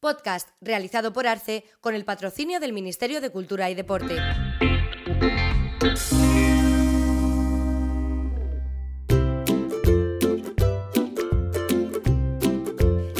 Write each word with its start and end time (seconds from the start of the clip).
Podcast 0.00 0.50
realizado 0.60 1.12
por 1.12 1.26
Arce 1.26 1.64
con 1.80 1.92
el 1.92 2.04
patrocinio 2.04 2.60
del 2.60 2.72
Ministerio 2.72 3.20
de 3.20 3.30
Cultura 3.30 3.68
y 3.68 3.74
Deporte. 3.74 4.14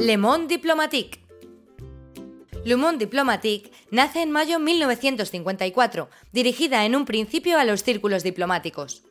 Le 0.00 0.18
Monde 0.18 0.48
Diplomatique. 0.48 1.20
Le 2.64 2.74
Monde 2.74 2.98
Diplomatique 2.98 3.70
nace 3.92 4.22
en 4.22 4.32
mayo 4.32 4.58
de 4.58 4.64
1954, 4.64 6.08
dirigida 6.32 6.84
en 6.84 6.96
un 6.96 7.04
principio 7.04 7.56
a 7.56 7.64
los 7.64 7.84
círculos 7.84 8.24
diplomáticos. 8.24 9.04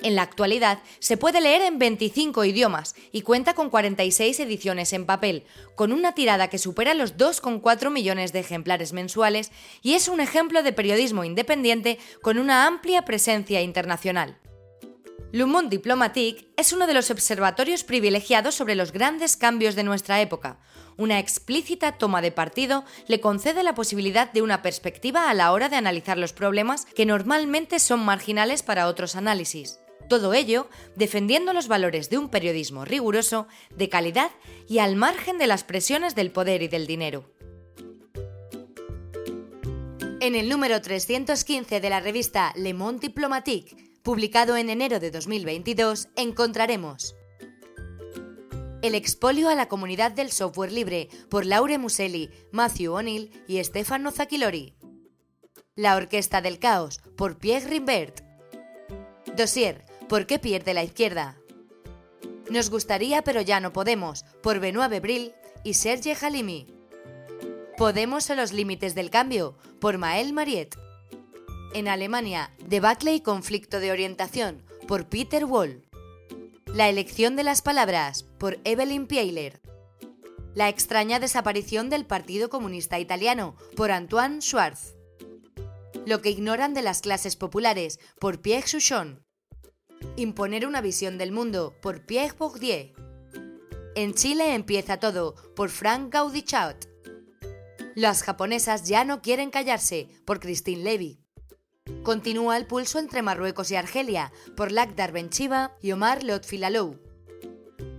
En 0.00 0.14
la 0.14 0.22
actualidad 0.22 0.78
se 1.00 1.16
puede 1.16 1.40
leer 1.40 1.62
en 1.62 1.78
25 1.78 2.44
idiomas 2.44 2.94
y 3.10 3.22
cuenta 3.22 3.54
con 3.54 3.68
46 3.68 4.38
ediciones 4.38 4.92
en 4.92 5.06
papel, 5.06 5.44
con 5.74 5.92
una 5.92 6.14
tirada 6.14 6.48
que 6.48 6.58
supera 6.58 6.94
los 6.94 7.16
2,4 7.16 7.90
millones 7.90 8.32
de 8.32 8.38
ejemplares 8.38 8.92
mensuales 8.92 9.50
y 9.82 9.94
es 9.94 10.06
un 10.06 10.20
ejemplo 10.20 10.62
de 10.62 10.72
periodismo 10.72 11.24
independiente 11.24 11.98
con 12.22 12.38
una 12.38 12.66
amplia 12.66 13.04
presencia 13.04 13.60
internacional. 13.60 14.38
Le 15.30 15.44
Monde 15.44 15.76
Diplomatique 15.76 16.48
es 16.56 16.72
uno 16.72 16.86
de 16.86 16.94
los 16.94 17.10
observatorios 17.10 17.84
privilegiados 17.84 18.54
sobre 18.54 18.74
los 18.74 18.92
grandes 18.92 19.36
cambios 19.36 19.74
de 19.74 19.82
nuestra 19.82 20.22
época. 20.22 20.58
Una 20.96 21.18
explícita 21.18 21.98
toma 21.98 22.22
de 22.22 22.32
partido 22.32 22.84
le 23.08 23.20
concede 23.20 23.62
la 23.62 23.74
posibilidad 23.74 24.32
de 24.32 24.42
una 24.42 24.62
perspectiva 24.62 25.28
a 25.28 25.34
la 25.34 25.52
hora 25.52 25.68
de 25.68 25.76
analizar 25.76 26.16
los 26.16 26.32
problemas 26.32 26.86
que 26.86 27.04
normalmente 27.04 27.78
son 27.78 28.00
marginales 28.00 28.62
para 28.62 28.86
otros 28.86 29.16
análisis. 29.16 29.80
Todo 30.08 30.32
ello 30.32 30.68
defendiendo 30.96 31.52
los 31.52 31.68
valores 31.68 32.08
de 32.08 32.16
un 32.16 32.30
periodismo 32.30 32.84
riguroso, 32.84 33.46
de 33.76 33.90
calidad 33.90 34.30
y 34.66 34.78
al 34.78 34.96
margen 34.96 35.38
de 35.38 35.46
las 35.46 35.64
presiones 35.64 36.14
del 36.14 36.30
poder 36.30 36.62
y 36.62 36.68
del 36.68 36.86
dinero. 36.86 37.30
En 40.20 40.34
el 40.34 40.48
número 40.48 40.80
315 40.80 41.80
de 41.80 41.90
la 41.90 42.00
revista 42.00 42.52
Le 42.56 42.74
Monde 42.74 43.00
Diplomatique, 43.00 43.76
publicado 44.02 44.56
en 44.56 44.70
enero 44.70 44.98
de 44.98 45.10
2022, 45.10 46.08
encontraremos 46.16 47.14
El 48.82 48.94
expolio 48.94 49.48
a 49.48 49.54
la 49.54 49.68
comunidad 49.68 50.10
del 50.10 50.32
software 50.32 50.72
libre 50.72 51.08
por 51.28 51.44
Laure 51.44 51.78
Muselli, 51.78 52.30
Matthew 52.50 52.94
O'Neill 52.94 53.30
y 53.46 53.62
Stefano 53.62 54.10
Zacchilori. 54.10 54.74
La 55.76 55.96
Orquesta 55.96 56.40
del 56.40 56.58
Caos 56.58 57.00
por 57.16 57.38
Pierre 57.38 57.68
Rimbert. 57.68 58.22
Dossier 59.36 59.87
¿Por 60.08 60.26
qué 60.26 60.38
pierde 60.38 60.72
la 60.72 60.82
izquierda? 60.82 61.36
Nos 62.50 62.70
gustaría 62.70 63.22
pero 63.22 63.42
ya 63.42 63.60
no 63.60 63.74
podemos, 63.74 64.24
por 64.42 64.58
Benoît 64.58 64.88
Bebril 64.88 65.32
y 65.64 65.74
Serge 65.74 66.16
Halimi. 66.18 66.66
Podemos 67.76 68.30
a 68.30 68.34
los 68.34 68.52
límites 68.52 68.94
del 68.94 69.10
cambio, 69.10 69.58
por 69.80 69.98
Mael 69.98 70.32
Mariet. 70.32 70.76
En 71.74 71.88
Alemania, 71.88 72.50
debacle 72.66 73.14
y 73.14 73.20
conflicto 73.20 73.80
de 73.80 73.92
orientación, 73.92 74.62
por 74.86 75.06
Peter 75.06 75.44
Wall. 75.44 75.84
La 76.64 76.88
elección 76.88 77.36
de 77.36 77.44
las 77.44 77.60
palabras, 77.60 78.22
por 78.38 78.58
Evelyn 78.64 79.06
Pieiler. 79.06 79.60
La 80.54 80.70
extraña 80.70 81.20
desaparición 81.20 81.90
del 81.90 82.06
Partido 82.06 82.48
Comunista 82.48 82.98
Italiano, 82.98 83.56
por 83.76 83.90
Antoine 83.90 84.40
Schwarz. 84.40 84.94
Lo 86.06 86.22
que 86.22 86.30
ignoran 86.30 86.72
de 86.72 86.80
las 86.80 87.02
clases 87.02 87.36
populares, 87.36 88.00
por 88.18 88.40
Pierre 88.40 88.66
Souchon. 88.66 89.27
Imponer 90.18 90.66
una 90.66 90.80
visión 90.80 91.16
del 91.16 91.30
mundo 91.30 91.76
por 91.80 92.04
Pierre 92.04 92.34
Bourdieu. 92.36 92.92
En 93.94 94.14
Chile 94.14 94.56
empieza 94.56 94.98
todo 94.98 95.36
por 95.54 95.68
Frank 95.68 96.12
Gaudichaut. 96.12 96.86
Las 97.94 98.24
japonesas 98.24 98.88
ya 98.88 99.04
no 99.04 99.22
quieren 99.22 99.50
callarse 99.50 100.08
por 100.24 100.40
Christine 100.40 100.82
Levy. 100.82 101.20
Continúa 102.02 102.56
el 102.56 102.66
pulso 102.66 102.98
entre 102.98 103.22
Marruecos 103.22 103.70
y 103.70 103.76
Argelia 103.76 104.32
por 104.56 104.72
Lakdar 104.72 105.12
Benchiva 105.12 105.76
y 105.80 105.92
Omar 105.92 106.24
Lotfilalou. 106.24 106.98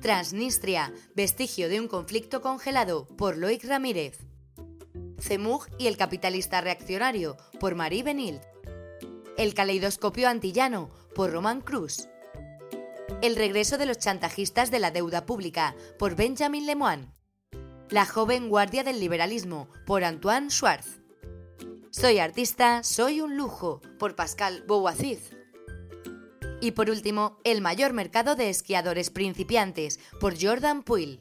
Transnistria, 0.00 0.94
vestigio 1.16 1.68
de 1.68 1.80
un 1.80 1.88
conflicto 1.88 2.40
congelado 2.40 3.08
por 3.16 3.36
Loic 3.36 3.64
Ramírez. 3.64 4.20
Zemug 5.18 5.66
y 5.80 5.88
el 5.88 5.96
capitalista 5.96 6.60
reaccionario 6.60 7.36
por 7.58 7.74
Marie 7.74 8.04
Benild. 8.04 8.53
El 9.36 9.52
caleidoscopio 9.52 10.28
antillano 10.28 10.90
por 11.12 11.32
Román 11.32 11.60
Cruz. 11.60 12.08
El 13.20 13.34
regreso 13.34 13.78
de 13.78 13.84
los 13.84 13.98
chantajistas 13.98 14.70
de 14.70 14.78
la 14.78 14.92
deuda 14.92 15.26
pública 15.26 15.74
por 15.98 16.14
Benjamin 16.14 16.66
Lemoine. 16.66 17.08
La 17.90 18.06
joven 18.06 18.48
guardia 18.48 18.84
del 18.84 19.00
liberalismo 19.00 19.68
por 19.86 20.04
Antoine 20.04 20.50
Schwartz. 20.50 21.00
Soy 21.90 22.20
artista, 22.20 22.84
soy 22.84 23.20
un 23.20 23.36
lujo 23.36 23.82
por 23.98 24.14
Pascal 24.14 24.62
Bouaziz. 24.68 25.36
Y 26.60 26.70
por 26.70 26.88
último, 26.88 27.40
el 27.42 27.60
mayor 27.60 27.92
mercado 27.92 28.36
de 28.36 28.50
esquiadores 28.50 29.10
principiantes 29.10 29.98
por 30.20 30.40
Jordan 30.40 30.84
Puil. 30.84 31.20